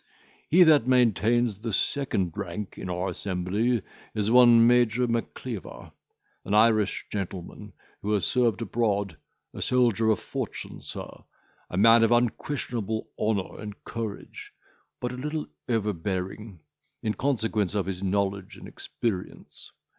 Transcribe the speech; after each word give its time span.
"He 0.49 0.63
that 0.63 0.87
maintains 0.87 1.59
the 1.59 1.71
second 1.71 2.35
rank 2.35 2.75
in 2.75 2.89
our 2.89 3.09
assembly 3.09 3.83
is 4.15 4.31
one 4.31 4.65
Major 4.65 5.07
Macleaver, 5.07 5.91
an 6.43 6.55
Irish 6.55 7.05
gentleman, 7.11 7.73
who 8.01 8.11
has 8.13 8.25
served 8.25 8.63
abroad; 8.63 9.15
a 9.53 9.61
soldier 9.61 10.09
of 10.09 10.19
fortune, 10.19 10.81
sir, 10.81 11.07
a 11.69 11.77
man 11.77 12.03
of 12.03 12.11
unquestionable 12.11 13.09
honour 13.19 13.59
and 13.59 13.83
courage, 13.83 14.55
but 14.99 15.11
a 15.11 15.15
little 15.17 15.45
overbearing, 15.69 16.61
in 17.03 17.13
consequence 17.13 17.75
of 17.75 17.85
his 17.85 18.01
knowledge 18.01 18.57
and 18.57 18.67
experience. 18.67 19.71